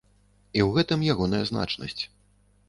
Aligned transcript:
І 0.57 0.63
ў 0.67 0.69
гэтым 0.77 1.03
ягоная 1.13 1.43
значнасць. 1.51 2.03